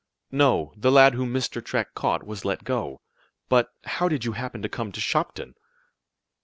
"No, 0.31 0.73
the 0.75 0.91
lad 0.91 1.13
whom 1.13 1.31
Mr. 1.31 1.63
Track 1.63 1.93
caught 1.93 2.23
was 2.25 2.43
let 2.43 2.63
go. 2.63 3.01
But 3.49 3.69
how 3.83 4.09
did 4.09 4.25
you 4.25 4.31
happen 4.31 4.63
to 4.63 4.67
come 4.67 4.91
to 4.93 4.99
Shopton?" 4.99 5.53